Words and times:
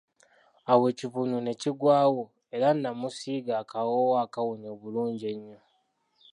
Awo 0.71 0.83
ekivundu 0.91 1.37
ne 1.41 1.53
kigwawo, 1.61 2.23
era 2.55 2.67
namusiiga 2.81 3.53
akawoowo 3.61 4.15
akawunya 4.25 4.67
obulungi 4.75 5.25
ennyo. 5.33 5.59